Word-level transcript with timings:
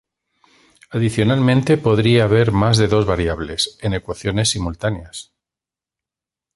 Adicionalmente 0.89 1.77
podría 1.77 2.23
haber 2.23 2.51
más 2.51 2.79
de 2.79 2.87
dos 2.87 3.05
variables, 3.05 3.77
en 3.81 3.93
ecuaciones 3.93 4.49
simultáneas. 4.49 5.31